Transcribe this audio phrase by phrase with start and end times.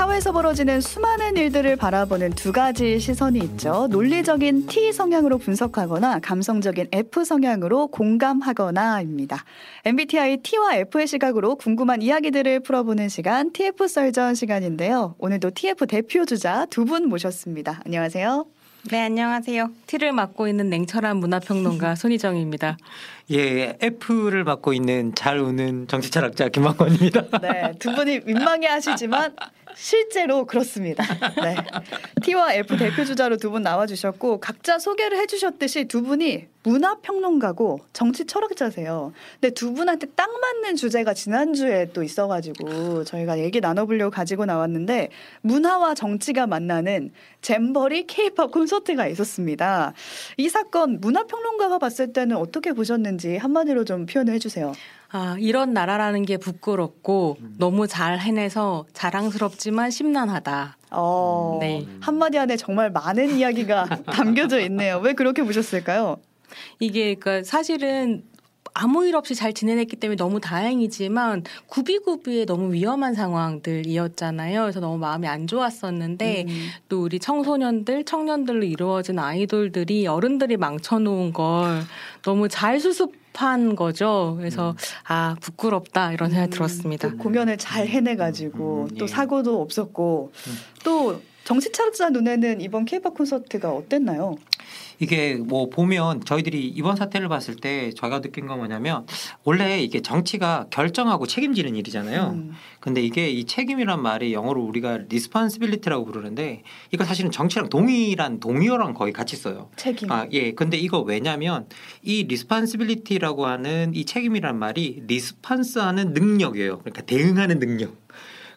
[0.00, 3.86] 사회에서 벌어지는 수많은 일들을 바라보는 두 가지 시선이 있죠.
[3.90, 9.44] 논리적인 T 성향으로 분석하거나 감성적인 F 성향으로 공감하거나입니다.
[9.84, 15.16] MBTI T와 F의 시각으로 궁금한 이야기들을 풀어보는 시간 TF 썰전 시간인데요.
[15.18, 17.82] 오늘도 TF 대표 주자 두 분 모셨습니다.
[17.84, 18.46] 안녕하세요.
[18.90, 19.68] 네, 안녕하세요.
[19.86, 22.78] T를 맡고 있는 냉철한 문화평론가 손희정입니다.
[23.32, 27.38] 예, F를 맡고 있는 잘 우는 정치철학자 김만권입니다.
[27.42, 29.36] 네, 두 분이 민망해 하시지만
[29.74, 31.04] 실제로 그렇습니다.
[31.42, 31.56] 네.
[32.22, 38.26] T와 F 대표 주자로 두 분 나와주셨고 각자 소개를 해주셨듯이 두 분이 문화 평론가고 정치
[38.26, 39.12] 철학자세요.
[39.40, 45.08] 근데 두 분한테 딱 맞는 주제가 지난주에 또 있어가지고 저희가 얘기 나눠보려고 가지고 나왔는데
[45.40, 49.94] 문화와 정치가 만나는 잼버리 케이팝 콘서트가 있었습니다.
[50.36, 54.72] 이 사건 문화 평론가가 봤을 때는 어떻게 보셨는지 한마디로 좀 표현을 해주세요.
[55.12, 57.54] 아, 이런 나라라는 게 부끄럽고 음.
[57.58, 60.76] 너무 잘 해내서 자랑스럽지만 심란하다.
[60.92, 61.86] 어, 네.
[62.00, 64.98] 한마디 안에 정말 많은 이야기가 담겨져 있네요.
[64.98, 66.16] 왜 그렇게 보셨을까요?
[66.78, 68.22] 이게 그러니까 사실은
[68.72, 74.62] 아무 일 없이 잘 지내냈기 때문에 너무 다행이지만 구비구비의 너무 위험한 상황들이었잖아요.
[74.62, 76.68] 그래서 너무 마음이 안 좋았었는데 음.
[76.88, 81.82] 또 우리 청소년들, 청년들로 이루어진 아이돌들이 어른들이 망쳐놓은 걸
[82.22, 84.34] 너무 잘 수습 한 거죠.
[84.38, 84.76] 그래서 음.
[85.06, 86.52] 아 부끄럽다 이런 생각이 음.
[86.52, 87.10] 들었습니다.
[87.16, 88.96] 공연을 잘 해내가지고 음.
[88.96, 89.08] 또 예.
[89.08, 90.52] 사고도 없었고 음.
[90.84, 94.36] 또 정치철학자 눈에는 이번 케이팝 콘서트가 어땠나요?
[95.00, 99.06] 이게 뭐 보면 저희들이 이번 사태를 봤을 때 저희가 느낀 건 뭐냐면
[99.44, 102.34] 원래 이게 정치가 결정하고 책임지는 일이잖아요.
[102.34, 102.52] 음.
[102.80, 109.12] 근데 이게 이 책임이란 말이 영어로 우리가 responsibility라고 부르는데 이거 사실은 정치랑 동일한 동의어랑 거의
[109.12, 109.70] 같이 써요.
[109.76, 110.12] 책임.
[110.12, 110.52] 아, 예.
[110.52, 111.66] 근데 이거 왜냐면
[112.02, 116.80] 이 responsibility라고 하는 이 책임이란 말이 response하는 능력이에요.
[116.80, 117.96] 그러니까 대응하는 능력.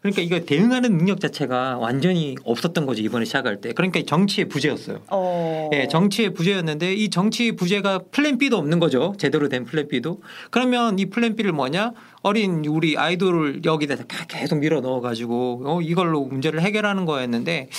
[0.04, 3.72] 그러니까 이거 대응하는 능력 자체가 완전히 없었던 거죠 이번에 시작할 때.
[3.72, 5.00] 그러니까 정치의 부재였어요.
[5.10, 5.70] 어.
[5.74, 9.16] 예, 정치의 부재였는데 이 정치 부재가 plan B도 없는 거죠.
[9.18, 10.22] 제대로 된 plan B도.
[10.52, 11.94] 그러면 이 plan B를 뭐냐?
[12.24, 13.96] 어린 우리 아이돌을 여기다
[14.30, 17.70] 계속 밀어 넣어가지고 어, 이걸로 문제를 해결하는 거였는데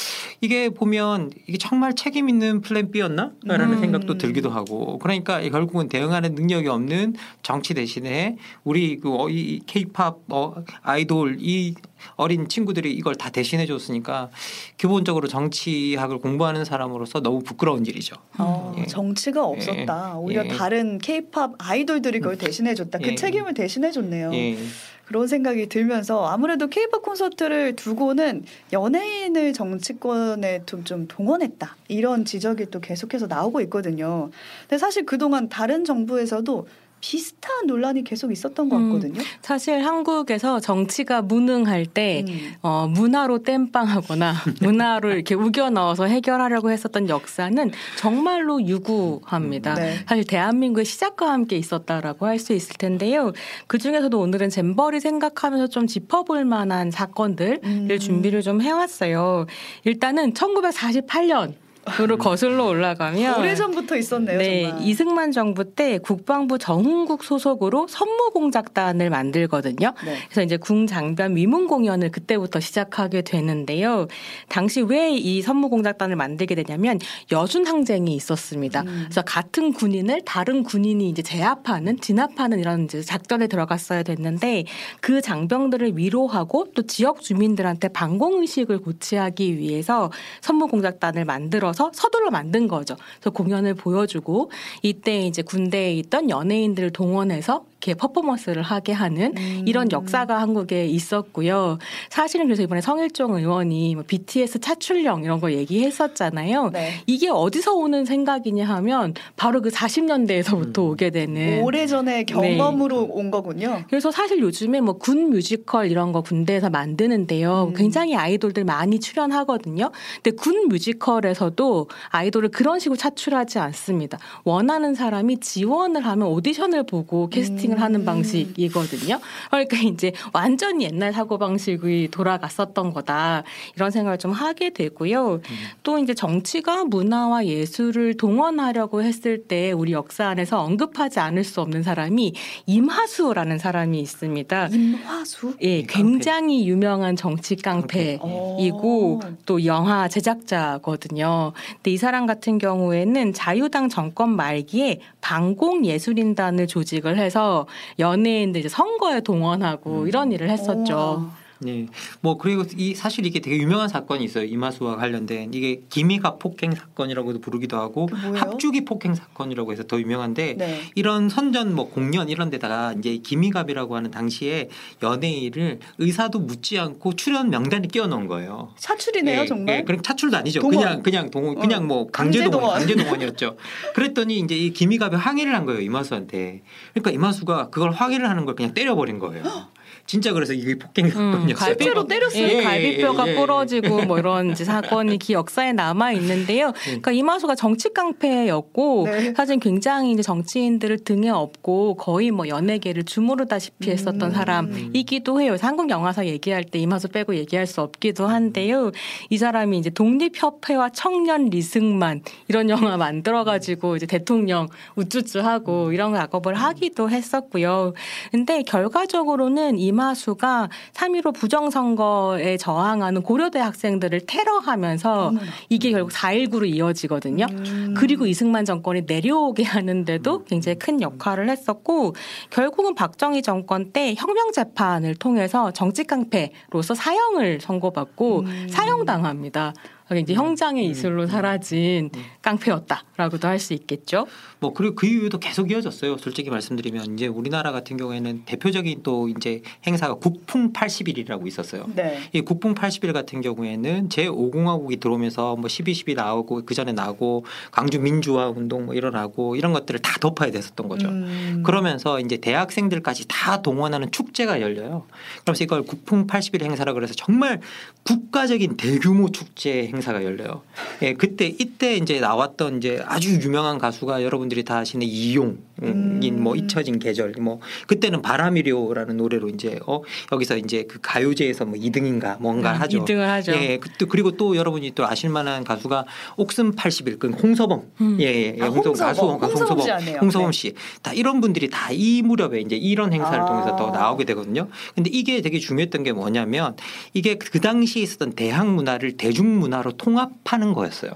[0.42, 3.80] 이게 보면 이게 정말 책임 있는 plan B였나?라는 음.
[3.80, 11.38] 생각도 들기도 하고 그러니까 결국은 대응하는 능력이 없는 정치 대신에 우리 그이 케이팝 어, 아이돌
[11.40, 11.74] 이
[12.16, 14.30] 어린 친구들이 이걸 다 대신해 줬으니까
[14.76, 18.16] 기본적으로 정치학을 공부하는 사람으로서 너무 부끄러운 일이죠.
[18.38, 18.86] 어, 예.
[18.86, 20.12] 정치가 없었다.
[20.14, 20.18] 예.
[20.18, 20.48] 오히려 예.
[20.48, 22.98] 다른 케이팝 아이돌들이 그걸 대신해 줬다.
[22.98, 23.14] 그 예.
[23.14, 24.33] 책임을 대신해 줬네요.
[24.34, 24.56] 예.
[25.04, 32.80] 그런 생각이 들면서 아무래도 케이팝 콘서트를 두고는 연예인을 정치권에 좀, 좀 동원했다 이런 지적이 또
[32.80, 34.30] 계속해서 나오고 있거든요.
[34.62, 36.66] 근데 사실 그동안 다른 정부에서도
[37.04, 39.20] 비슷한 논란이 계속 있었던 것 음, 같거든요.
[39.20, 42.54] 음, 사실 한국에서 정치가 무능할 때 음.
[42.62, 44.32] 어, 문화로 땜빵하거나
[44.62, 49.74] 문화로 이렇게 우겨 넣어서 해결하려고 했었던 역사는 정말로 유구합니다.
[49.74, 49.98] 네.
[50.08, 53.32] 사실 대한민국의 시작과 함께 있었다라고 할 수 있을 텐데요.
[53.68, 57.98] 그 중에서도 오늘은 잼버리 생각하면서 좀 짚어볼 만한 사건들을 음.
[57.98, 59.46] 준비를 좀 해왔어요.
[59.84, 61.54] 일단은 1948년
[62.00, 64.38] 으로 거슬러 올라가면 오래전부터 있었네요.
[64.38, 64.82] 네, 정말.
[64.86, 69.92] 이승만 정부 때 국방부 정훈국 소속으로 선무공작단을 만들거든요.
[70.04, 70.16] 네.
[70.28, 74.06] 그래서 이제 궁장변 위문 공연을 그때부터 시작하게 되는데요.
[74.48, 76.98] 당시 왜 이 선무공작단을 만들게 되냐면
[77.32, 78.82] 여순 항쟁이 있었습니다.
[78.82, 79.02] 음.
[79.04, 84.64] 그래서 같은 군인을 다른 군인이 이제 제압하는 진압하는 이런 이제 작전에 들어갔어야 됐는데
[85.00, 92.68] 그 장병들을 위로하고 또 지역 주민들한테 반공 의식을 고취하기 위해서 선무공작단을 만들어 만들어서 서둘러 만든
[92.68, 92.96] 거죠.
[93.20, 94.50] 그래서 공연을 보여주고
[94.82, 99.62] 이때 이제 군대에 있던 연예인들을 동원해서 이렇게 퍼포먼스를 하게 하는 음.
[99.66, 101.78] 이런 역사가 한국에 있었고요.
[102.08, 106.70] 사실은 그래서 이번에 성일종 의원이 뭐 BTS 차출령 이런 거 얘기했었잖아요.
[106.72, 106.92] 네.
[107.06, 110.90] 이게 어디서 오는 생각이냐 하면 바로 그 40년대에서부터 음.
[110.90, 113.08] 오게 되는 오래전의 경험으로 네.
[113.10, 113.82] 온 거군요.
[113.88, 117.66] 그래서 사실 요즘에 뭐 군 뮤지컬 이런 거 군대에서 만드는데요.
[117.70, 117.74] 음.
[117.74, 119.90] 굉장히 아이돌들 많이 출연하거든요.
[120.22, 124.18] 근데 군 뮤지컬에서도 아이돌을 그런 식으로 차출하지 않습니다.
[124.44, 127.82] 원하는 사람이 지원을 하면 오디션을 보고 캐스팅을 음.
[127.82, 129.20] 하는 방식이거든요.
[129.50, 133.44] 그러니까 이제 완전히 옛날 사고 방식이 돌아갔었던 거다
[133.76, 135.34] 이런 생각을 좀 하게 되고요.
[135.34, 135.40] 음.
[135.82, 141.82] 또 이제 정치가 문화와 예술을 동원하려고 했을 때 우리 역사 안에서 언급하지 않을 수 없는
[141.82, 142.34] 사람이
[142.66, 144.68] 임하수라는 사람이 있습니다.
[144.68, 145.54] 임화수?
[145.62, 151.52] 예, 굉장히 유명한 정치 깡패이고 또 영화 제작자거든요.
[151.74, 157.63] 근데 이 사람 같은 경우에는 자유당 정권 말기에 방공 예술인단을 조직을 해서
[157.98, 160.08] 연예인들 이제 선거에 동원하고 음.
[160.08, 161.26] 이런 일을 했었죠.
[161.30, 161.43] 오.
[161.60, 161.86] 네.
[162.20, 164.44] 뭐 그리고 이 사실 이게 되게 유명한 사건이 있어요.
[164.44, 170.80] 이마수와 관련된 이게 기미가 폭행 사건이라고도 부르기도 하고 합주기 폭행 사건이라고 해서 더 유명한데 네.
[170.94, 174.68] 이런 선전 뭐 공연 이런 데다가 이제 기미갑이라고 하는 당시에
[175.02, 178.70] 연예인을 의사도 묻지 않고 출연 명단에 끼워 넣은 거예요.
[178.76, 179.76] 차출이네요, 네, 정말.
[179.76, 180.60] 네, 그럼 차출도 아니죠.
[180.60, 180.78] 동원.
[180.78, 183.56] 그냥 그냥 동원 그냥 뭐 강제 동원 강제 동원이었죠.
[183.94, 186.62] 그랬더니 이제 이 기미갑이 항의를 한 거예요, 이마수한테.
[186.92, 189.42] 그러니까 이마수가 그걸 항의를 하는 걸 그냥 때려 버린 거예요.
[190.06, 191.46] 진짜 그래서 이게 폭행 사건이었어요.
[191.46, 192.42] 음, 갈비로 때렸어요.
[192.42, 196.72] 예, 갈비뼈가 예, 예, 부러지고 뭐 이런 이제 사건이 기 역사에 남아 있는데요.
[196.84, 199.34] 그러니까 이마수가 정치 깡패였고 네.
[199.34, 204.34] 사실 굉장히 이제 정치인들을 등에 업고 거의 뭐 연예계를 주무르다시피 했었던 음.
[204.34, 205.56] 사람이기도 해요.
[205.60, 208.90] 한국 영화사 얘기할 때 이마수 빼고 얘기할 수 없기도 한데요.
[209.30, 217.08] 이 사람이 이제 독립협회와 청년 리승만 이런 영화 만들어가지고 이제 대통령 우쭈쭈하고 이런 작업을 하기도
[217.08, 217.94] 했었고요.
[218.30, 225.38] 근데 결과적으로는 이 이마수가 3.15 부정선거에 저항하는 고려대 학생들을 테러하면서 음.
[225.68, 227.46] 이게 결국 4.19로 이어지거든요.
[227.50, 227.94] 음.
[227.96, 232.14] 그리고 이승만 정권이 내려오게 하는데도 굉장히 큰 역할을 했었고
[232.50, 238.66] 결국은 박정희 정권 때 혁명 재판을 통해서 정치 깡패로서 사형을 선고받고 음.
[238.68, 239.72] 사형당합니다.
[240.20, 240.90] 이제 형장의 음.
[240.90, 242.22] 이슬로 사라진 음.
[242.42, 244.26] 깡패였다라고도 할 수 있겠죠.
[244.60, 246.18] 뭐 그리고 그 이후에도 계속 이어졌어요.
[246.18, 251.86] 솔직히 말씀드리면 이제 우리나라 같은 경우에는 대표적인 또 이제 행사가 국풍 80일이라고 있었어요.
[251.94, 252.18] 네.
[252.32, 257.44] 이 국풍 80일 같은 경우에는 제 5공화국이 들어오면서 뭐 12, 12 나오고 그 전에 나고
[257.70, 261.08] 광주 민주화 운동 뭐 일어나고 이런 것들을 다 덮어야 됐었던 거죠.
[261.08, 261.62] 음.
[261.64, 265.06] 그러면서 이제 대학생들까지 다 동원하는 축제가 열려요.
[265.44, 267.60] 그래서 이걸 국풍 80일 행사라 그래서 정말
[268.04, 270.62] 국가적인 대규모 축제 행사가 열려요.
[271.02, 276.42] 예, 그때 이때 이제 나왔던 이제 아주 유명한 가수가 여러분들이 다 아시는 이용 인 음.
[276.42, 280.00] 뭐 잊혀진 계절 뭐 그때는 바람이료라는 노래로 이제 어
[280.32, 283.04] 여기서 이제 그 가요제에서 뭐 2등인가 뭔가 음, 하죠.
[283.04, 283.52] 2등을 하죠.
[283.52, 286.06] 예, 그때 그리고 또 여러분이 또 아실 만한 가수가
[286.36, 288.16] 옥슨 80일 그 홍서범 음.
[288.20, 288.62] 예, 예, 예.
[288.62, 290.72] 아, 홍서범 가수 홍서범 홍서범, 홍서범 씨.
[290.72, 290.74] 네.
[291.02, 293.44] 다 이런 분들이 다 이 무렵에 이제 이런 행사를 아.
[293.46, 294.68] 통해서 더 나오게 되거든요.
[294.94, 296.76] 근데 이게 되게 중요했던 게 뭐냐면
[297.12, 301.12] 이게 그 당시에 있었던 대학 문화를 대중 문화 문화로 통합하는 거였어요.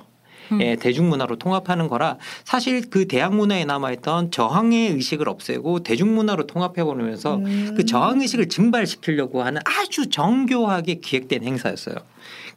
[0.53, 0.61] 음.
[0.63, 7.37] 예, 대중문화로 통합하는 거라 사실 그 대학 문화에 남아있던 저항의 의식을 없애고 대중문화로 통합해 버리면서
[7.37, 7.75] 음.
[7.77, 11.97] 그 저항 의식을 증발시키려고 하는 아주 정교하게 기획된 행사였어요.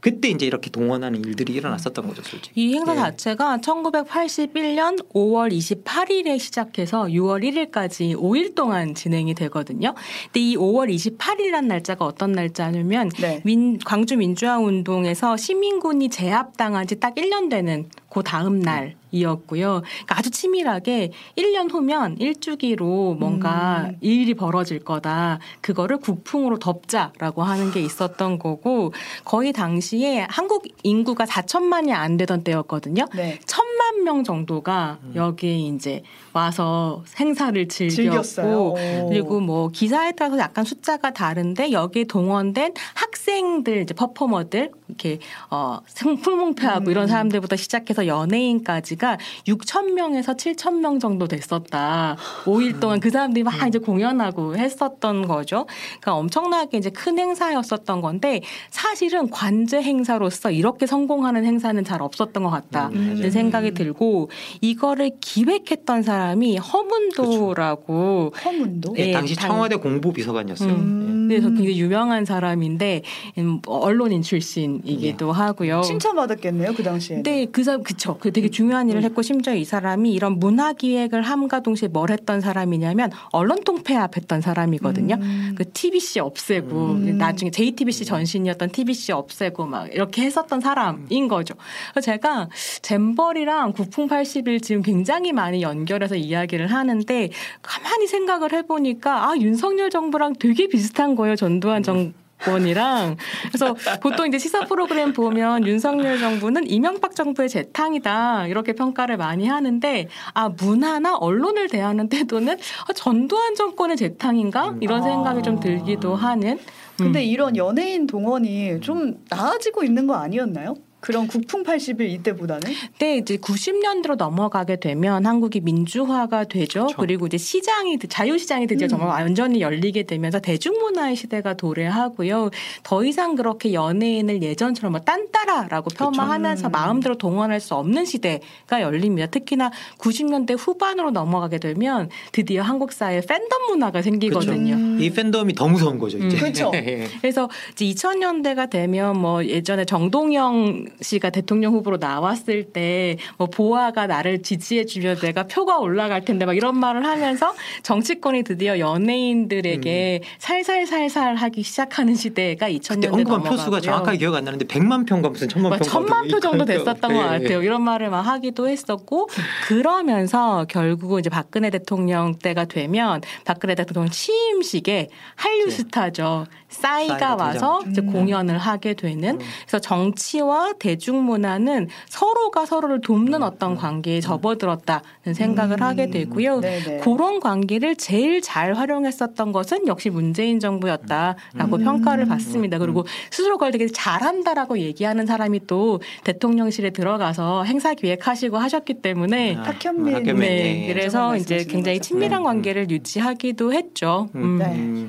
[0.01, 2.51] 그때 이제 이렇게 동원하는 일들이 일어났었던 거죠, 솔직히.
[2.61, 2.99] 이 행사 네.
[2.99, 9.93] 자체가 1981년 5월 28일에 시작해서 6월 1일까지 5일 동안 진행이 되거든요.
[10.25, 13.41] 근데 이 5월 28일이라는 날짜가 어떤 날짜냐면 네.
[13.43, 19.81] 민, 광주 민주화 운동에서 시민군이 제압당한 지 딱 1년 되는 그 다음 날 이었고요.
[19.83, 23.97] 그러니까 아주 치밀하게 1년 후면 일주기로 뭔가 음.
[24.01, 25.39] 일이 벌어질 거다.
[25.61, 28.93] 그거를 국풍으로 덮자라고 하는 게 있었던 거고
[29.23, 33.05] 거의 당시에 한국 인구가 4천만이 안 되던 때였거든요.
[33.15, 33.39] 네.
[33.45, 35.13] 천만 명 정도가 음.
[35.15, 36.03] 여기에 이제
[36.33, 38.77] 와서 행사를 즐겼고
[39.09, 45.19] 그리고 뭐 기사에 따라서 약간 숫자가 다른데 여기에 동원된 학생들 이제 퍼포머들 이렇게
[45.49, 46.91] 어 풍문패하고 음.
[46.91, 49.17] 이런 사람들부터 시작해서 연예인까지 자체가
[49.47, 52.17] 6천 명에서 7천 명 정도 됐었다.
[52.45, 55.65] 5일 동안 그 사람들이 막 이제 공연하고 했었던 거죠.
[55.99, 62.49] 그러니까 엄청나게 이제 큰 행사였었던 건데 사실은 관제 행사로서 이렇게 성공하는 행사는 잘 없었던 것
[62.49, 64.29] 같다는 음, 생각이 들고
[64.61, 68.49] 이거를 기획했던 사람 이 허문도라고 그렇죠.
[68.49, 68.93] 허문도?
[68.93, 70.69] 네, 당시 청와대 공보비서관이었어요.
[70.69, 71.27] 음.
[71.31, 71.39] 네.
[71.39, 73.03] 그래서 굉장히 유명한 사람인데
[73.37, 75.31] 음, 언론인 출신이기도 네.
[75.31, 75.81] 하고요.
[75.81, 77.23] 칭찬받았겠네요 그 당시에.
[77.23, 78.17] 네, 그 사람 그쵸.
[78.19, 79.05] 그 되게 중요한 일을 음.
[79.05, 85.15] 했고 심지어 이 사람이 이런 문화 기획을 함과 동시에 뭘 했던 사람이냐면 언론 통폐합했던 사람이거든요.
[85.21, 85.55] 음.
[85.57, 87.17] 그 TBC 없애고 음.
[87.17, 91.55] 나중에 JTBC 전신이었던 TBC 없애고 막 이렇게 했었던 사람인 거죠.
[91.91, 92.49] 그래서 제가
[92.81, 97.29] 잼벌이랑 국풍 80일 지금 굉장히 많이 연결해서 이야기를 하는데
[97.61, 101.35] 가만히 생각을 해보니까 아 윤석열 정부랑 되게 비슷한 거예요.
[101.35, 108.73] 전두환 정 정권이랑 그래서 보통 이제 시사 프로그램 보면 윤석열 정부는 이명박 정부의 재탕이다 이렇게
[108.73, 115.59] 평가를 많이 하는데 아 문화나 언론을 대하는 태도는 아, 전두환 정권의 재탕인가 이런 생각이 좀
[115.59, 116.59] 들기도 하는.
[116.97, 117.25] 근데 음.
[117.25, 120.75] 이런 연예인 동원이 좀 나아지고 있는 거 아니었나요?
[121.01, 122.61] 그런 국풍 80일 이때보다는?
[122.99, 126.81] 네, 이제 90년대로 넘어가게 되면 한국이 민주화가 되죠.
[126.81, 126.97] 그렇죠.
[126.97, 128.89] 그리고 이제 시장이 자유시장이 드디어 음.
[128.89, 132.51] 정말 완전히 열리게 되면서 대중문화의 시대가 도래하고요.
[132.83, 136.71] 더 이상 그렇게 연예인을 예전처럼 뭐 딴따라라고 폄하하면서 음.
[136.71, 139.25] 마음대로 동원할 수 없는 시대가 열립니다.
[139.25, 144.75] 특히나 90년대 후반으로 넘어가게 되면 드디어 한국 사회에 팬덤 문화가 생기거든요.
[144.75, 144.97] 음.
[145.01, 146.37] 이 팬덤이 더 무서운 거죠, 이제.
[146.37, 146.69] 그렇죠.
[147.21, 154.41] 그래서 이제 2000년대가 되면 뭐 예전에 정동영 씨가 대통령 후보로 나왔을 때 뭐 보아가 나를
[154.41, 160.27] 지지해 주면 내가 표가 올라갈 텐데 막 이런 말을 하면서 정치권이 드디어 연예인들에게 음.
[160.39, 165.77] 살살살살 하기 시작하는 시대가 2000년대 언급한 표수가 정확하게 기억 안 나는데 100만 표인가 무슨 천만
[165.77, 167.17] 표 천만 표 정도 됐었던 네.
[167.17, 167.63] 것 같아요.
[167.63, 169.29] 이런 말을 막 하기도 했었고
[169.67, 175.71] 그러면서 결국 이제 박근혜 대통령 때가 되면 박근혜 대통령 취임식에 한류 네.
[175.71, 176.45] 스타죠.
[176.71, 178.11] 싸이가 와서 이제 음.
[178.11, 179.39] 공연을 하게 되는 음.
[179.67, 183.43] 그래서 정치와 대중문화는 서로가 서로를 돕는 음.
[183.43, 184.21] 어떤 관계에 음.
[184.21, 185.83] 접어들었다는 생각을 음.
[185.83, 186.61] 하게 되고요.
[186.61, 186.97] 네네.
[186.99, 191.83] 그런 관계를 제일 잘 활용했었던 것은 역시 문재인 정부였다라고 음.
[191.83, 192.79] 평가를 받습니다.
[192.79, 199.63] 그리고 스스로 그걸 되게 잘한다라고 얘기하는 사람이 또 대통령실에 들어가서 행사 기획하시고 하셨기 때문에 아,
[199.63, 200.33] 탁현민 네.
[200.33, 200.87] 네.
[200.87, 204.29] 그래서 이제 굉장히 친밀한 관계를 유지하기도 했죠.
[204.33, 205.07] 네.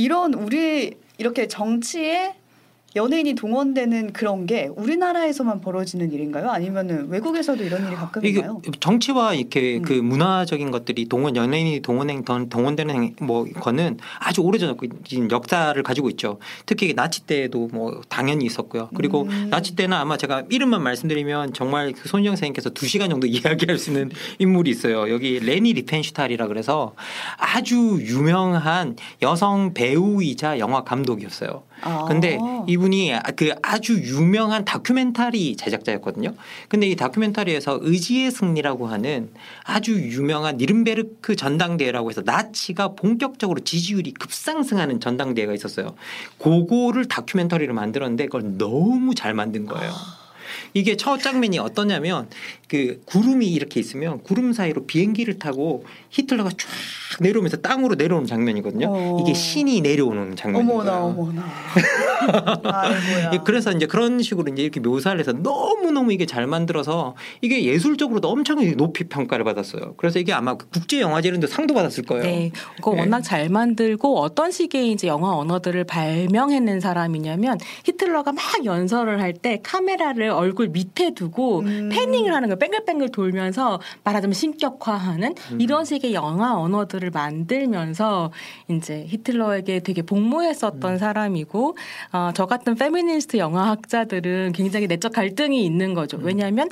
[0.00, 2.34] 이런 우리 이렇게 정치에
[2.96, 6.50] 연예인이 동원되는 그런 게 우리나라에서만 벌어지는 일인가요?
[6.50, 8.60] 아니면은 외국에서도 이런 일이 가끔 있나요?
[8.80, 9.82] 정치와 이렇게 음.
[9.82, 14.76] 그 문화적인 것들이 동원 연예인이 동원행 동원되는 뭐 거는 아주 오래전
[15.30, 16.38] 역사를 가지고 있죠.
[16.66, 18.88] 특히 나치 때도 뭐 당연히 있었고요.
[18.96, 19.48] 그리고 음.
[19.50, 23.90] 나치 때는 아마 제가 이름만 말씀드리면 정말 그 손정 선생님께서 두 시간 정도 이야기할 수
[23.90, 25.10] 있는 인물이 있어요.
[25.10, 26.94] 여기 레니 리펜슈탈이라 그래서
[27.36, 31.62] 아주 유명한 여성 배우이자 영화 감독이었어요.
[31.82, 32.04] 아.
[32.06, 36.34] 근데 이분이 그 아주 유명한 다큐멘터리 제작자였거든요.
[36.68, 39.30] 근데 이 다큐멘터리에서 의지의 승리라고 하는
[39.64, 45.94] 아주 유명한 니른베르크 전당대회라고 해서 나치가 본격적으로 지지율이 급상승하는 전당대회가 있었어요.
[46.38, 49.92] 그거를 다큐멘터리를 만들었는데 그걸 너무 잘 만든 거예요.
[50.74, 52.28] 이게 첫 장면이 어떠냐면
[52.68, 56.68] 그 구름이 이렇게 있으면 구름 사이로 비행기를 타고 히틀러가 쫙
[57.20, 58.86] 내려오면서 땅으로 내려오는 장면이거든요.
[58.88, 59.18] 어.
[59.20, 60.72] 이게 신이 내려오는 장면이에요.
[60.72, 61.44] 어머나 어머나.
[63.44, 68.28] 그래서 이제 그런 식으로 이제 이렇게 묘사를 해서 너무 너무 이게 잘 만들어서 이게 예술적으로도
[68.28, 69.94] 엄청 높이 평가를 받았어요.
[69.96, 72.22] 그래서 이게 아마 국제 영화제 이런 데 상도 받았을 거예요.
[72.24, 73.00] 네, 그거 네.
[73.00, 79.60] 워낙 잘 만들고 어떤 식의 이제 영화 언어들을 발명해낸 사람이냐면 히틀러가 막 연설을 할 때
[79.62, 81.88] 카메라를 얼굴 밑에 두고 음.
[81.92, 82.58] 패닝을 하는 거예요.
[82.58, 85.60] 뺑글뺑글 돌면서 말하자면 신격화하는 음.
[85.60, 88.32] 이런 식의 영화 언어들을 만들면서
[88.68, 90.98] 이제 히틀러에게 되게 복무했었던 음.
[90.98, 91.76] 사람이고
[92.12, 96.16] 어, 저 같은 페미니스트 영화학자들은 굉장히 내적 갈등이 있는 거죠.
[96.18, 96.24] 음.
[96.24, 96.68] 왜냐하면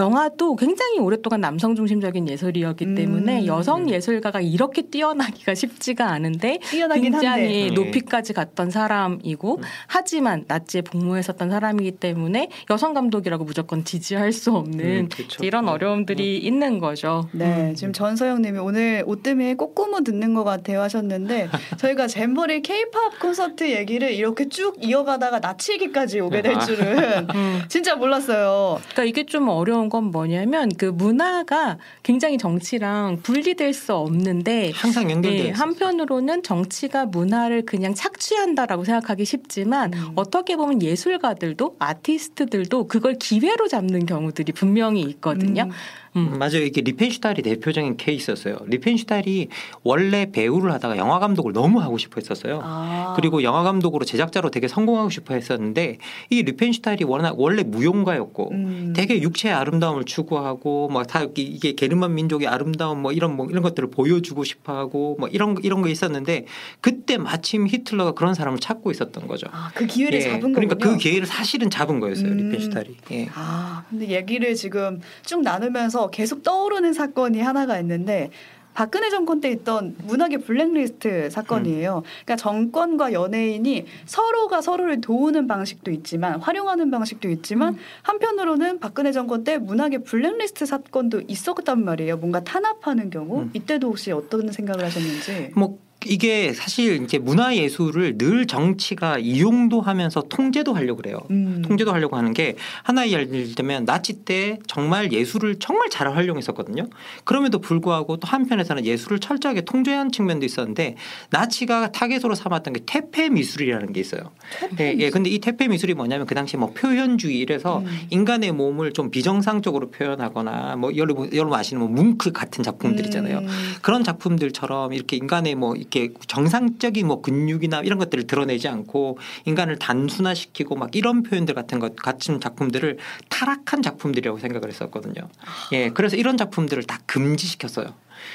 [0.00, 3.46] 영화도 굉장히 오랫동안 남성 중심적인 예술이었기 때문에 음.
[3.46, 6.58] 여성 예술가가 이렇게 뛰어나기가 쉽지가 않은데
[6.94, 7.70] 굉장히 한데.
[7.74, 9.62] 높이까지 갔던 사람이고 음.
[9.86, 15.08] 하지만 나치에 복무했었던 사람이기 때문에 여성 감독이라고 무조건 지지할 수 없는 음.
[15.42, 15.68] 이런 음.
[15.68, 16.46] 어려움들이 음.
[16.46, 17.28] 있는 거죠.
[17.32, 17.74] 네, 음.
[17.74, 24.10] 지금 전서영님이 오늘 옷 때문에 꼬꼬무 듣는 것 같아요 하셨는데 저희가 잼버리 케이팝 콘서트 얘기를
[24.10, 26.58] 이렇게 쭉 이어가다가 나치 얘기까지 오게 될 아.
[26.60, 27.28] 줄은
[27.68, 28.80] 진짜 몰랐어요.
[28.80, 35.42] 그러니까 이게 좀 어려운 건 뭐냐면 그 문화가 굉장히 정치랑 분리될 수 없는데 항상 연결돼
[35.42, 40.12] 네, 한편으로는 정치가 문화를 그냥 착취한다라고 생각하기 쉽지만 음.
[40.14, 45.64] 어떻게 보면 예술가들도 아티스트들도 그걸 기회로 잡는 경우들이 분명히 있거든요.
[45.64, 45.70] 음.
[46.16, 46.38] 음.
[46.38, 46.62] 맞아요.
[46.62, 48.58] 이게 리펜슈탈이 대표적인 케이스였어요.
[48.66, 49.48] 리펜슈탈이
[49.82, 52.60] 원래 배우를 하다가 영화 감독을 너무 하고 싶어 했었어요.
[52.62, 53.14] 아.
[53.16, 55.98] 그리고 영화 감독으로 제작자로 되게 성공하고 싶어 했었는데
[56.30, 58.92] 이 리펜슈탈이 워낙 원래 무용가였고 음.
[58.94, 64.44] 되게 육체의 아름다움을 추구하고 막다 이게 게르만 민족의 아름다움 뭐 이런 뭐 이런 것들을 보여주고
[64.44, 66.46] 싶어 하고 뭐 이런 이런 거 있었는데
[66.80, 69.46] 그때 마침 히틀러가 그런 사람을 찾고 있었던 거죠.
[69.50, 70.22] 아, 그 기회를 예.
[70.22, 70.54] 잡은 거군요.
[70.54, 72.32] 그러니까 그 기회를 사실은 잡은 거였어요.
[72.32, 72.36] 음.
[72.36, 72.96] 리펜슈탈이.
[73.12, 73.28] 예.
[73.34, 78.30] 아, 근데 얘기를 지금 쭉 나누면서 계속 떠오르는 사건이 하나가 있는데
[78.74, 81.98] 박근혜 정권 때 있던 문학의 블랙리스트 사건이에요.
[81.98, 82.02] 음.
[82.24, 87.78] 그러니까 정권과 연예인이 서로가 서로를 도우는 방식도 있지만 활용하는 방식도 있지만 음.
[88.02, 92.16] 한편으로는 박근혜 정권 때 문학의 블랙리스트 사건도 있었단 말이에요.
[92.16, 93.50] 뭔가 탄압하는 경우 음.
[93.52, 95.50] 이때도 혹시 어떤 생각을 하셨는지?
[95.54, 101.18] 뭐 이게 사실 이제 문화 예술을 늘 정치가 이용도 하면서 통제도 하려고 그래요.
[101.30, 101.62] 음.
[101.64, 106.88] 통제도 하려고 하는 게 하나의 예를 들면 나치 때 정말 예술을 정말 잘 활용했었거든요.
[107.24, 110.96] 그럼에도 불구하고 또 한편에서는 예술을 철저하게 통제한 측면도 있었는데
[111.30, 114.32] 나치가 타겟으로 삼았던 게 태폐 미술이라는 게 있어요.
[114.80, 115.10] 예, 예.
[115.10, 118.00] 근데 이 태폐 미술이 뭐냐면 그 당시 뭐 표현주의 이래서 음.
[118.10, 123.38] 인간의 몸을 좀 비정상적으로 표현하거나 뭐 여러분 여러분 아시는 뭐 뭉크 같은 작품들 있잖아요.
[123.38, 123.48] 음.
[123.82, 130.76] 그런 작품들처럼 이렇게 인간의 뭐 이렇게 정상적인 뭐 근육이나 이런 것들을 드러내지 않고 인간을 단순화시키고
[130.76, 135.28] 막 이런 표현들 같은 것 같은 작품들을 타락한 작품들이라고 생각을 했었거든요.
[135.72, 137.94] 예, 그래서 이런 작품들을 다 금지시켰어요.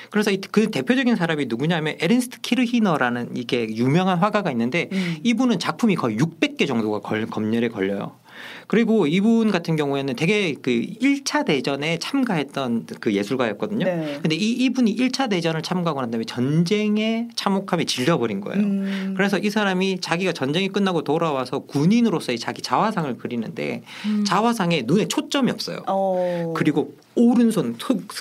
[0.09, 5.17] 그래서 그 대표적인 사람이 누구냐면 에른스트 키르히너라는 이게 유명한 화가가 있는데 음.
[5.23, 8.17] 이분은 작품이 거의 600개 정도가 걸, 검열에 걸려요.
[8.67, 13.85] 그리고 이분 같은 경우에는 되게 그 1차 대전에 참가했던 그 예술가였거든요.
[13.85, 14.19] 네.
[14.21, 18.63] 근데 이 이분이 1차 대전을 참가하고 난 다음에 전쟁에 참혹함에 질려버린 거예요.
[18.63, 19.13] 음.
[19.15, 24.23] 그래서 이 사람이 자기가 전쟁이 끝나고 돌아와서 군인으로서의 자기 자화상을 그리는데 음.
[24.25, 25.83] 자화상에 눈에 초점이 없어요.
[25.87, 26.53] 어.
[26.55, 27.77] 그리고 오른손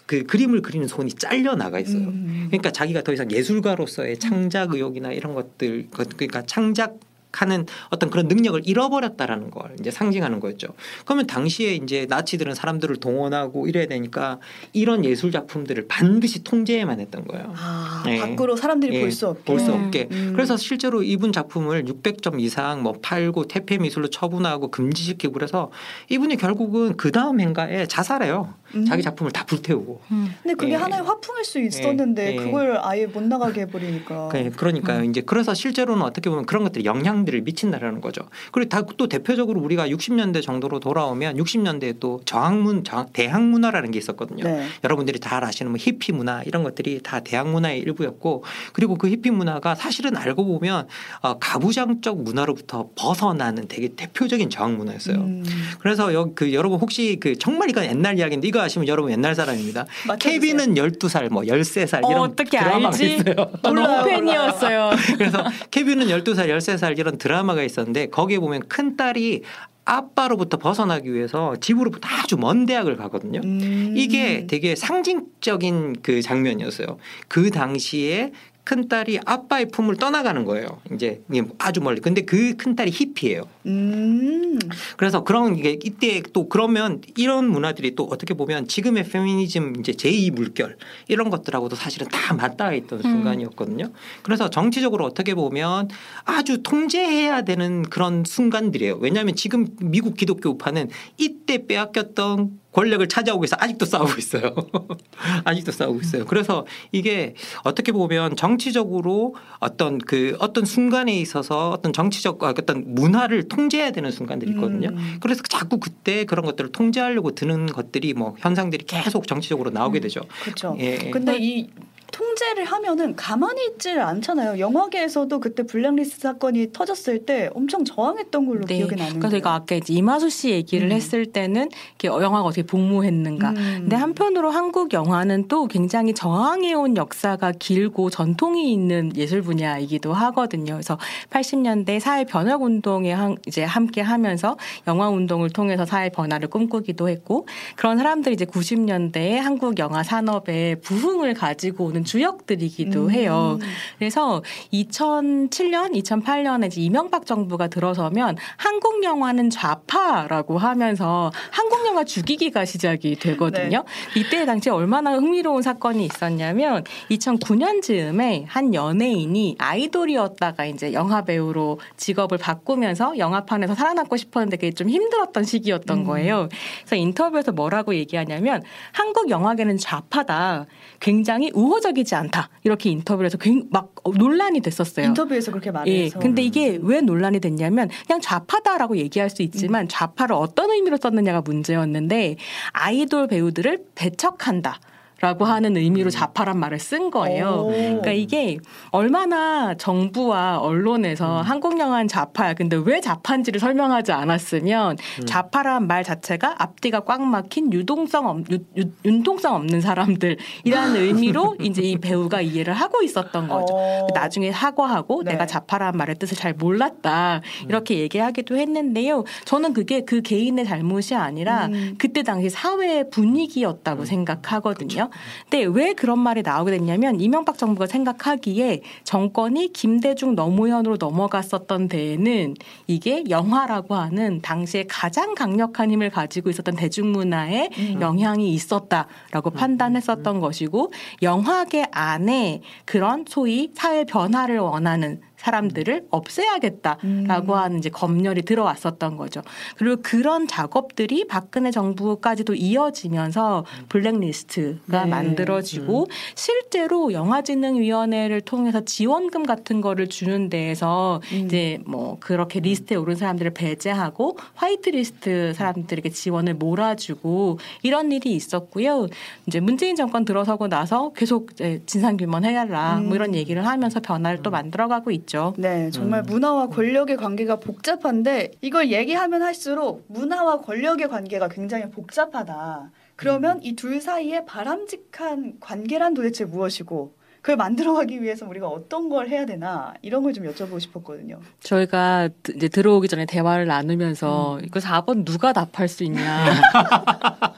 [0.06, 2.08] 그 그림을 그리는 손이 잘려 나가 있어요.
[2.08, 2.46] 음.
[2.48, 6.98] 그러니까 자기가 더 이상 예술가로서의 창작 의욕이나 이런 것들 그러니까 창작
[7.36, 10.68] 하는 어떤 그런 능력을 잃어버렸다라는 걸 이제 상징하는 거였죠.
[11.04, 14.38] 그러면 당시에 이제 나치들은 사람들을 동원하고 이래야 되니까
[14.72, 17.52] 이런 예술 작품들을 반드시 통제해만 했던 거예요.
[17.56, 18.18] 아, 네.
[18.20, 19.00] 밖으로 사람들이 네.
[19.00, 19.44] 볼수 없게.
[19.44, 20.08] 볼 수 없게.
[20.12, 20.32] 음.
[20.34, 25.70] 그래서 실제로 이분 작품을 600점 이상 뭐 팔고 태폐 미술로 처분하고 금지시키고 그래서
[26.10, 28.54] 이분이 결국은 그 다음 행가에 자살해요.
[28.74, 28.84] 음.
[28.84, 30.00] 자기 작품을 다 불태우고.
[30.10, 30.34] 음.
[30.42, 30.76] 근데 그게 예.
[30.76, 32.36] 하나의 화풍일 수 있었는데 예.
[32.36, 34.30] 그걸 아예 못 나가게 해버리니까.
[34.56, 35.00] 그러니까요.
[35.00, 35.04] 음.
[35.10, 38.22] 이제 그래서 실제로는 어떻게 보면 그런 것들이 영향들을 미친다라는 거죠.
[38.50, 44.44] 그리고 다 또 대표적으로 우리가 60년대 정도로 돌아오면 60년대에 또 저항문 대항 문화라는 게 있었거든요.
[44.44, 44.66] 네.
[44.84, 49.30] 여러분들이 잘 아시는 뭐 히피 문화 이런 것들이 다 대항 문화의 일부였고 그리고 그 히피
[49.30, 50.86] 문화가 사실은 알고 보면
[51.20, 55.16] 어, 가부장적 문화로부터 벗어나는 되게 대표적인 저항 문화였어요.
[55.16, 55.44] 음.
[55.78, 59.84] 그래서 여기 그 여러분 혹시 그 정말 이건 옛날 이야기인데 이거 아시면 여러분 옛날 사람입니다.
[60.18, 63.16] 케빈은 12살 뭐 13살 이런 어, 어떻게 드라마가 알지?
[63.16, 63.50] 있어요.
[63.62, 64.90] 너무 팬이었어요.
[65.18, 69.42] 그래서 케빈은 12살 13살 이런 드라마가 있었는데 거기에 보면 큰 딸이
[69.84, 73.40] 아빠로부터 벗어나기 위해서 집으로부터 아주 먼 대학을 가거든요.
[73.44, 73.92] 음.
[73.94, 76.96] 이게 되게 상징적인 그 장면이었어요.
[77.28, 78.32] 그 당시에
[78.66, 80.80] 큰 딸이 아빠의 품을 떠나가는 거예요.
[80.92, 81.22] 이제
[81.58, 82.00] 아주 멀리.
[82.00, 83.42] 근데 그 큰 딸이 히피예요.
[83.66, 84.58] 음.
[84.96, 90.32] 그래서 그런 게 이때 또 그러면 이런 문화들이 또 어떻게 보면 지금의 페미니즘 이제 제2
[90.32, 90.76] 물결
[91.08, 93.02] 이런 것들하고도 사실은 다 맞닿아 있던 음.
[93.02, 93.90] 순간이었거든요.
[94.22, 95.88] 그래서 정치적으로 어떻게 보면
[96.24, 98.96] 아주 통제해야 되는 그런 순간들이에요.
[98.96, 104.54] 왜냐하면 지금 미국 기독교 우파는 이때 빼앗겼던 권력을 차지하고 있어 아직도 싸우고 있어요.
[105.44, 106.26] 아직도 싸우고 있어요.
[106.26, 107.34] 그래서 이게
[107.64, 114.10] 어떻게 보면 정치적으로 어떤 그 어떤 순간에 있어서 어떤 정치적 아, 어떤 문화를 통제해야 되는
[114.10, 114.90] 순간들이 있거든요.
[114.90, 115.16] 음.
[115.20, 120.02] 그래서 자꾸 그때 그런 것들을 통제하려고 드는 것들이 뭐 현상들이 계속 정치적으로 나오게 음.
[120.02, 120.20] 되죠.
[120.42, 120.76] 그렇죠.
[120.78, 121.10] 예.
[121.10, 121.70] 근데 이
[122.16, 124.58] 통제를 하면은 가만히 있질 않잖아요.
[124.58, 128.78] 영화계에서도 그때 블랙리스트 사건이 터졌을 때 엄청 저항했던 걸로 네.
[128.78, 129.18] 기억이 나는데.
[129.18, 130.92] 그래서 제가 아까 이제 이마수 씨 얘기를 음.
[130.92, 131.68] 했을 때는
[132.02, 133.50] 영화가 어떻게 복무했는가.
[133.50, 133.54] 음.
[133.80, 140.72] 근데 한편으로 한국 영화는 또 굉장히 저항해온 역사가 길고 전통이 있는 예술 분야이기도 하거든요.
[140.72, 140.98] 그래서
[141.28, 143.14] 80년대 사회 변혁 운동에
[143.46, 149.78] 이제 함께 하면서 영화 운동을 통해서 사회 변화를 꿈꾸기도 했고 그런 사람들이 이제 90년대에 한국
[149.78, 153.10] 영화 산업의 부흥을 가지고 오는 주역들이기도 음.
[153.10, 153.58] 해요.
[153.98, 154.42] 그래서
[154.72, 163.84] 2007년, 2008년에 이제 이명박 정부가 들어서면 한국 영화는 좌파라고 하면서 한국 영화 죽이기가 시작이 되거든요.
[164.14, 164.20] 네.
[164.20, 172.38] 이때 당시에 얼마나 흥미로운 사건이 있었냐면 2009년 즈음에 한 연예인이 아이돌이었다가 이제 영화 배우로 직업을
[172.38, 176.04] 바꾸면서 영화판에서 살아남고 싶었는데 그게 좀 힘들었던 시기였던 음.
[176.04, 176.48] 거예요.
[176.80, 180.66] 그래서 인터뷰에서 뭐라고 얘기하냐면 한국 영화계는 좌파다.
[181.00, 182.48] 굉장히 우호적 이지 않다.
[182.64, 183.38] 이렇게 인터뷰를 해서
[183.70, 185.06] 막 논란이 됐었어요.
[185.06, 186.16] 인터뷰에서 그렇게 말해서.
[186.16, 186.20] 예.
[186.20, 189.88] 근데 이게 왜 논란이 됐냐면 그냥 좌파다라고 얘기할 수 있지만 음.
[189.88, 192.36] 좌파를 어떤 의미로 썼느냐가 문제였는데
[192.72, 194.80] 아이돌 배우들을 배척한다.
[195.20, 196.10] 라고 하는 의미로 음.
[196.10, 197.64] 좌파란 말을 쓴 거예요.
[197.68, 197.70] 오.
[197.70, 198.58] 그러니까 이게
[198.90, 201.42] 얼마나 정부와 언론에서 음.
[201.42, 202.52] 한국 영화는 좌파야.
[202.52, 205.26] 근데 왜 좌파인지를 설명하지 않았으면 음.
[205.26, 210.36] 좌파란 말 자체가 앞뒤가 꽉 막힌 유동성 없, 유, 유, 융통성 없는 사람들이라는
[211.00, 213.72] 의미로 이제 이 배우가 이해를 하고 있었던 거죠.
[213.72, 214.06] 오.
[214.12, 215.32] 나중에 사과하고 네.
[215.32, 217.40] 내가 좌파란 말의 뜻을 잘 몰랐다.
[217.62, 217.68] 음.
[217.70, 219.24] 이렇게 얘기하기도 했는데요.
[219.46, 221.94] 저는 그게 그 개인의 잘못이 아니라 음.
[221.96, 224.04] 그때 당시 사회 분위기였다고 음.
[224.04, 225.05] 생각하거든요.
[225.48, 232.54] 근데 왜 그런 말이 나오게 됐냐면 이명박 정부가 생각하기에 정권이 김대중 노무현으로 넘어갔었던 데에는
[232.86, 237.98] 이게 영화라고 하는 당시에 가장 강력한 힘을 가지고 있었던 대중문화에 음.
[238.00, 239.52] 영향이 있었다라고 음.
[239.52, 240.92] 판단했었던 것이고
[241.22, 247.58] 영화계 안에 그런 소위 사회 변화를 원하는 사람들을 없애야겠다라고 음.
[247.58, 249.42] 하는 이제 검열이 들어왔었던 거죠.
[249.76, 255.10] 그리고 그런 작업들이 박근혜 정부까지도 이어지면서 블랙리스트가 네.
[255.10, 256.06] 만들어지고 음.
[256.34, 261.44] 실제로 영화진흥위원회를 통해서 지원금 같은 거를 주는 데에서 음.
[261.44, 269.06] 이제 뭐 그렇게 리스트에 오른 사람들을 배제하고 화이트리스트 사람들에게 지원을 몰아주고 이런 일이 있었고요.
[269.46, 271.50] 이제 문재인 정권 들어서고 나서 계속
[271.86, 273.34] 진상규명 해달라 뭐 이런 음.
[273.34, 275.25] 얘기를 하면서 변화를 또 만들어가고 있죠.
[275.26, 275.52] 있죠.
[275.58, 276.26] 네, 정말 음.
[276.26, 282.90] 문화와 권력의 관계가 복잡한데 이걸 얘기하면 할수록 문화와 권력의 관계가 굉장히 복잡하다.
[283.16, 283.60] 그러면 음.
[283.62, 290.22] 이둘 사이에 바람직한 관계란 도대체 무엇이고 그걸 만들어가기 위해서 우리가 어떤 걸 해야 되나 이런
[290.24, 291.38] 걸 좀 여쭤보고 싶었거든요.
[291.60, 294.64] 저희가 이제 들어오기 전에 대화를 나누면서 음.
[294.64, 296.44] 이거 4번 누가 답할 수 있냐.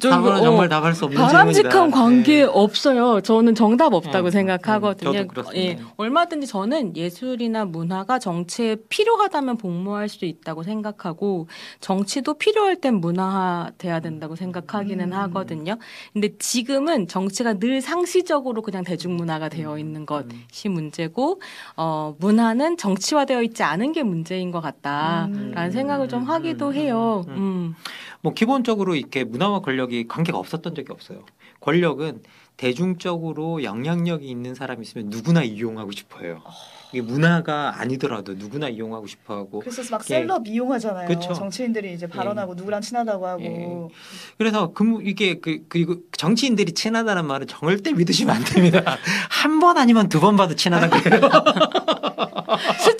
[0.00, 1.96] 4번은 정말 답할 수 없는 바람직한 질문이다.
[1.96, 2.42] 관계 네.
[2.42, 3.20] 없어요.
[3.20, 5.20] 저는 정답 없다고 어, 생각하거든요.
[5.20, 11.48] 음, 예, 얼마든지 저는 예술이나 문화가 정치에 필요하다면 복무할 수 있다고 생각하고
[11.80, 15.12] 정치도 필요할 땐 문화돼야 된다고 생각하기는 음.
[15.12, 15.76] 하거든요.
[16.12, 21.40] 근데 지금은 정치가 늘 상시적으로 그냥 대중 대중문화가 되어 음, 있는 것이 문제고
[21.76, 25.70] 어, 문화는 정치화되어 있지 않은 게 문제인 것 같다라는 음.
[25.70, 27.24] 생각을 좀 하기도 해요.
[27.28, 27.74] 음.
[28.22, 28.24] 음.
[28.24, 31.24] 뭐 기본적으로 이렇게 문화와 권력이 관계가 없었던 적이 없어요.
[31.60, 32.22] 권력은
[32.56, 36.40] 대중적으로 영향력이 있는 사람이 있으면 누구나 이용하고 싶어요.
[36.44, 36.50] 어.
[36.92, 41.08] 이게 문화가 아니더라도 누구나 이용하고 싶어하고 그래서 막 셀럽 이용하잖아요.
[41.08, 41.32] 그쵸?
[41.32, 42.56] 정치인들이 이제 발언하고 예.
[42.56, 43.88] 누구랑 친하다고 하고 예.
[44.36, 48.98] 그래서 그 이게 그 그리고 정치인들이 친하다는 말은 절대 믿으시면 안 됩니다.
[49.30, 51.20] 한 번 아니면 두 번 봐도 친하다 그래요.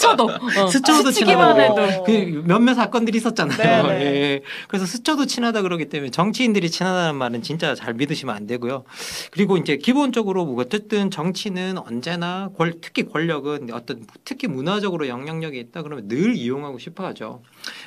[0.02, 0.24] 스쳐도
[0.58, 0.66] 어.
[0.66, 3.86] 스쳐도 친하다 해도 그 몇몇 사건들이 있었잖아요.
[3.86, 4.04] 네, 네.
[4.04, 4.40] 예.
[4.68, 8.84] 그래서 스쳐도 친하다 그러기 때문에 정치인들이 친하다는 말은 진짜 잘 믿으시면 안 되고요.
[9.30, 15.82] 그리고 이제 기본적으로 뭐 어쨌든 정치는 언제나 권, 특히 권력은 어떤 특히 문화적으로 영향력이 있다
[15.82, 17.42] 그러면 늘 이용하고 싶어하죠.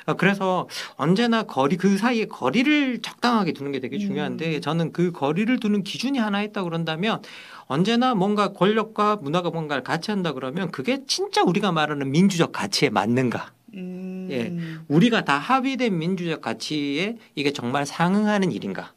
[0.06, 4.62] 아, 그래서 언제나 거리 그 사이에 거리를 적당하게 두는 게 되게 중요한데 음.
[4.62, 7.21] 저는 그 거리를 두는 기준이 하나 있다 그런다면
[7.67, 13.51] 언제나 뭔가 권력과 문화가 뭔가를 같이 한다 그러면 그게 진짜 우리가 말하는 민주적 가치에 맞는가?
[13.73, 14.28] 음.
[14.32, 14.56] 예,
[14.88, 18.93] 우리가 다 합의된 민주적 가치에 이게 정말 상응하는 일인가?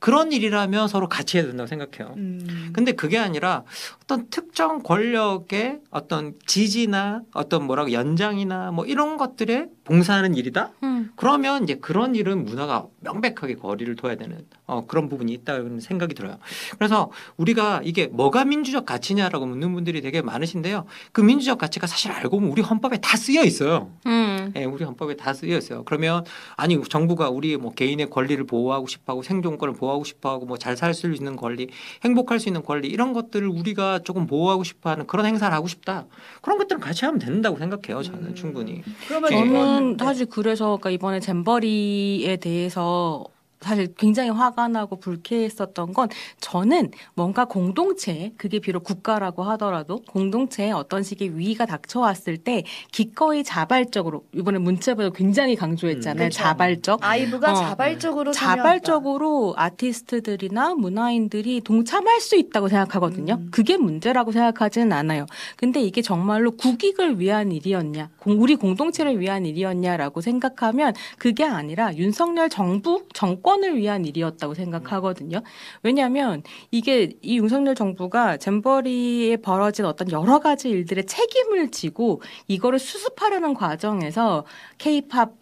[0.00, 2.14] 그런 일이라면 서로 같이 해야 된다고 생각해요.
[2.16, 2.70] 음.
[2.72, 3.64] 근데 그게 아니라
[4.02, 10.70] 어떤 특정 권력의 어떤 지지나 어떤 뭐라고 연장이나 뭐 이런 것들에 봉사하는 일이다.
[10.82, 11.10] 음.
[11.16, 16.38] 그러면 이제 그런 일은 문화가 명백하게 거리를 둬야 되는 어, 그런 부분이 있다는 생각이 들어요.
[16.78, 20.86] 그래서 우리가 이게 뭐가 민주적 가치냐라고 묻는 분들이 되게 많으신데요.
[21.12, 23.90] 그 민주적 가치가 사실 알고 보면 우리 헌법에 다 쓰여 있어요.
[24.06, 24.50] 음.
[24.54, 25.84] 네, 우리 헌법에 다 쓰여 있어요.
[25.84, 26.24] 그러면
[26.56, 30.76] 아니 정부가 우리 뭐 개인의 권리를 보호하고 싶어 하고 생존권을 보호 하고 싶어하고 뭐 잘
[30.76, 31.68] 살 수 있는 권리,
[32.04, 36.06] 행복할 수 있는 권리 이런 것들을 우리가 조금 보호하고 싶어하는 그런 행사를 하고 싶다.
[36.42, 38.02] 그런 것들은 같이 하면 된다고 생각해요.
[38.02, 38.34] 저는 음.
[38.34, 38.82] 충분히.
[39.08, 43.24] 그러면 저는 사실 그래서 그러니까 이번에 잼버리에 대해서
[43.60, 46.08] 사실 굉장히 화가 나고 불쾌했었던 건
[46.40, 54.24] 저는 뭔가 공동체 그게 비록 국가라고 하더라도 공동체에 어떤 식의 위기가 닥쳐왔을 때 기꺼이 자발적으로
[54.34, 56.28] 이번에 문체부도 굉장히 강조했잖아요.
[56.28, 63.34] 음, 자발적 아이브가 어, 자발적으로 자발적으로 아티스트들이나 문화인들이 동참할 수 있다고 생각하거든요.
[63.34, 63.48] 음.
[63.50, 65.26] 그게 문제라고 생각하지는 않아요.
[65.56, 73.04] 근데 이게 정말로 국익을 위한 일이었냐, 우리 공동체를 위한 일이었냐라고 생각하면 그게 아니라 윤석열 정부
[73.12, 75.42] 정권 정권을 위한 일이었다고 생각하거든요.
[75.82, 83.54] 왜냐하면 이게 이 윤석열 정부가 잼버리에 벌어진 어떤 여러 가지 일들의 책임을 지고 이거를 수습하려는
[83.54, 84.44] 과정에서
[84.78, 85.34] 케이팝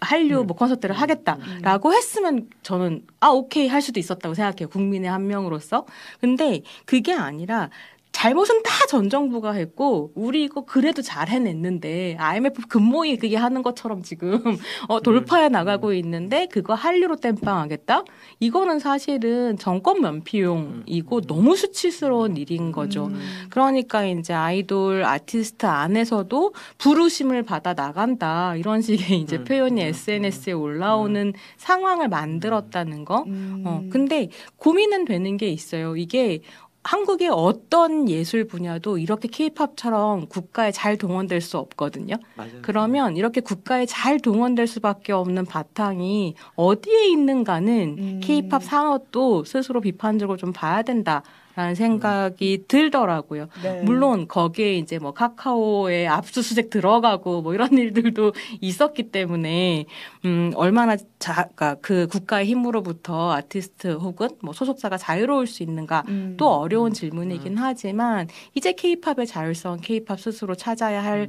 [0.00, 1.00] 한류 뭐 콘서트를 음.
[1.00, 4.68] 하겠다라고 했으면 저는 아 오케이 할 수도 있었다고 생각해요.
[4.68, 5.86] 국민의 한 명으로서.
[6.20, 7.70] 근데 그게 아니라
[8.16, 14.02] 잘못은 다 전 정부가 했고 우리 이거 그래도 잘 해냈는데 IMF 금모이 그게 하는 것처럼
[14.02, 14.40] 지금
[14.88, 18.04] 어, 돌파해 나가고 있는데 그거 한류로 땜빵하겠다?
[18.40, 23.06] 이거는 사실은 정권 면피용이고 너무 수치스러운 일인 거죠.
[23.06, 23.20] 음.
[23.50, 29.44] 그러니까 이제 아이돌 아티스트 안에서도 부르심을 받아 나간다 이런 식의 이제 음.
[29.44, 33.24] 표현이 SNS에 올라오는 상황을 만들었다는 거.
[33.64, 35.96] 어, 근데 고민은 되는 게 있어요.
[35.96, 36.40] 이게
[36.86, 42.14] 한국의 어떤 예술 분야도 이렇게 케이팝처럼 국가에 잘 동원될 수 없거든요.
[42.36, 42.62] 맞아요.
[42.62, 48.20] 그러면 이렇게 국가에 잘 동원될 수밖에 없는 바탕이 어디에 있는가는 음.
[48.22, 51.22] 케이팝 산업도 스스로 비판적으로 좀 봐야 된다.
[51.56, 53.48] 라는 생각이 들더라고요.
[53.62, 53.80] 네.
[53.82, 59.86] 물론 거기에 이제 뭐 카카오에 압수수색 들어가고 뭐 이런 일들도 있었기 때문에
[60.26, 66.34] 음 얼마나 자, 그러니까 그 국가의 힘으로부터 아티스트 혹은 뭐 소속사가 자유로울 수 있는가 음.
[66.36, 71.28] 또 어려운 질문이긴 하지만 이제 케이팝의 자율성 케이팝 스스로 찾아야 할할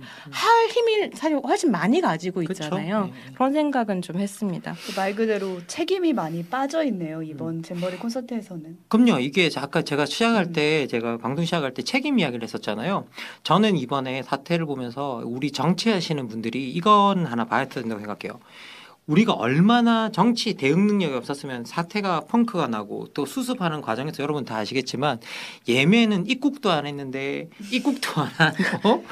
[0.72, 2.42] 힘을 사실 훨씬 많이 가지고?
[2.44, 3.06] 있잖아요.
[3.06, 3.14] 네.
[3.34, 4.76] 그런 생각은 좀 했습니다.
[4.88, 7.24] 그말 그대로 책임이 많이 빠져 있네요 음.
[7.24, 8.78] 이번 잼버리 콘서트에서는.
[8.90, 9.20] 그럼요.
[9.20, 10.54] 이게 아까 제가 시작할 음.
[10.54, 13.06] 때 제가 방송 시작할 때 책임 이야기를 했었잖아요.
[13.44, 18.40] 저는 이번에 사태를 보면서 우리 정치하시는 분들이 이건 하나 봐야 된다고 생각해요.
[19.06, 25.22] 우리가 얼마나 정치 대응 능력이 없었으면 사태가 펑크가 나고 또 수습하는 과정에서 여러분 다 아시겠지만
[25.66, 29.06] 예매는 입국도 안 했는데 입국도 안 하고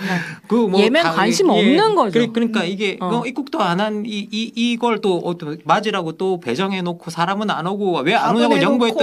[0.49, 2.33] 그뭐 예매 관심 없는 거죠.
[2.33, 3.21] 그러니까 이게 어.
[3.21, 8.01] 그 입국도 안 한 이 이 이걸 또 맞으라고 또 배정해 놓고 사람은 안 오고
[8.01, 8.99] 왜 안 오냐고 해놓고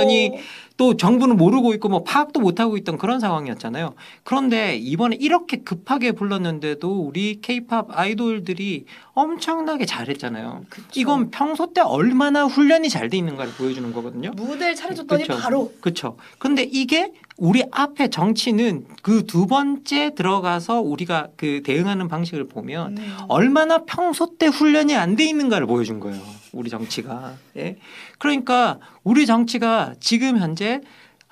[0.76, 3.94] 또 정부는 모르고 있고 뭐 파악도 못 하고 있던 그런 상황이었잖아요.
[4.24, 10.64] 그런데 이번에 이렇게 급하게 불렀는데도 우리 케이팝 아이돌들이 엄청나게 잘했잖아요.
[10.70, 10.86] 그쵸.
[10.94, 14.30] 이건 평소 때 얼마나 훈련이 잘 돼 있는가를 보여주는 거거든요.
[14.36, 15.38] 무대를 차려줬더니 그쵸.
[15.38, 16.16] 바로 그렇죠.
[16.38, 23.16] 근데 이게 우리 앞에 정치는 그 두 번째 들어가서 우리가 그 대응하는 방식을 보면 음.
[23.28, 26.20] 얼마나 평소 때 훈련이 안 돼 있는가를 보여준 거예요.
[26.52, 27.36] 우리 정치가.
[27.56, 27.76] 예.
[28.18, 30.80] 그러니까 우리 정치가 지금 현재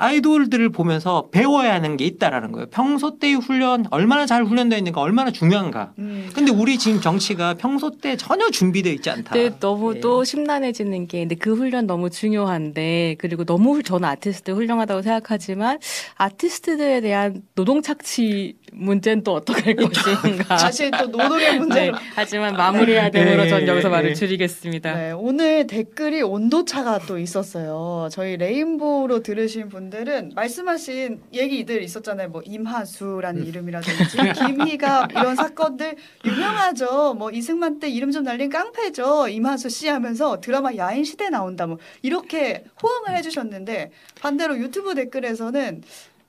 [0.01, 2.67] 아이돌들을 보면서 배워야 하는 게 있다라는 거예요.
[2.71, 5.93] 평소 때의 훈련 얼마나 잘 훈련되어 있는가, 얼마나 중요한가.
[5.99, 6.31] 음.
[6.35, 9.35] 근데 우리 지금 정치가 평소 때 전혀 준비되어 있지 않다.
[9.35, 10.01] 근데 너무 예.
[10.01, 15.79] 또 심란해지는 게 근데 그 훈련 너무 중요한데 그리고 너무 훌- 저는 아티스트 훌륭하다고 생각하지만
[16.17, 20.57] 아티스트들에 대한 노동 착취 문제는 또 어떻게 할 것인가.
[20.59, 21.97] 사실 또 노동의 네, 문제로.
[22.15, 24.15] 하지만 마무리해야 되므로 네, 전 여기서 네, 말을 네.
[24.15, 24.95] 줄이겠습니다.
[24.95, 28.09] 네, 오늘 댓글이 온도차가 또 있었어요.
[28.13, 32.29] 저희 레인보우로 들으신 분 들은 말씀하신 얘기들 있었잖아요.
[32.29, 37.15] 뭐 임하수라는 이름이라든지 김희갑 이런 사건들 유명하죠.
[37.15, 39.29] 뭐 이승만 때 이름 좀 날린 깡패죠.
[39.29, 41.67] 임하수 씨 하면서 드라마 야인 시대 나온다.
[41.67, 45.83] 뭐 이렇게 호응을 해주셨는데 반대로 유튜브 댓글에서는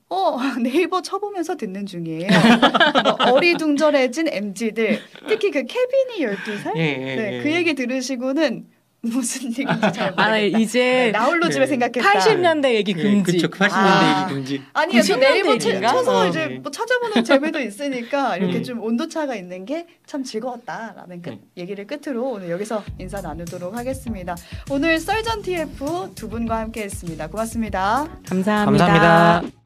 [0.09, 2.27] 어 네이버 쳐보면서 듣는 중이에요.
[3.03, 7.43] 뭐 어리둥절해진 MZ들 특히 그 케빈이 12살 예, 예, 네, 예.
[7.43, 8.65] 그 얘기 들으시고는
[9.03, 10.37] 무슨 얘기인지 잘아 모르겠다.
[10.59, 11.67] 이제 나홀로 집에 네.
[11.67, 12.01] 생각했다.
[12.11, 13.31] 80년대 얘기 예, 금지.
[13.33, 13.49] 그쵸.
[13.49, 14.21] 80년대 아.
[14.25, 14.61] 얘기 금지.
[14.73, 15.91] 아니요, 저 90년대 네이버 쳐- 얘기인가?
[15.91, 16.59] 쳐서 어, 이제 네.
[16.59, 18.63] 뭐 찾아보는 재미도 있으니까 이렇게 음.
[18.63, 21.39] 좀 온도차가 있는 게 참 즐거웠다라는 그 네.
[21.57, 24.35] 얘기를 끝으로 오늘 여기서 인사 나누도록 하겠습니다.
[24.69, 27.27] 오늘 썰전 TF 두 분과 함께했습니다.
[27.27, 28.07] 고맙습니다.
[28.27, 28.85] 감사합니다.
[28.87, 29.60] 감사합니다.